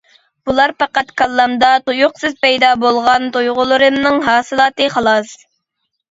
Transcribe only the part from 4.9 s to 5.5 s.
خالاس.